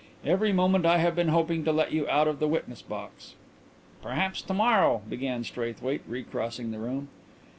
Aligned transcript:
"Every 0.25 0.51
moment 0.51 0.83
I 0.83 0.97
have 0.97 1.15
been 1.15 1.27
hoping 1.27 1.63
to 1.63 1.71
let 1.71 1.91
you 1.91 2.09
out 2.09 2.27
of 2.27 2.39
the 2.39 2.47
witness 2.47 2.81
box" 2.81 3.35
"Perhaps 4.01 4.41
to 4.41 4.53
morrow" 4.55 5.03
began 5.11 5.43
Straithwaite, 5.43 6.01
recrossing 6.07 6.71
the 6.71 6.79
room. 6.79 7.09